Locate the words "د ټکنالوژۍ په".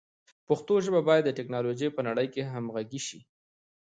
1.25-2.01